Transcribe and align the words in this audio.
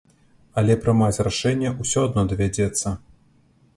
Але 0.61 0.77
прымаць 0.85 1.21
рашэнне 1.29 1.75
ўсё 1.85 1.99
адно 2.07 2.21
давядзецца. 2.33 2.87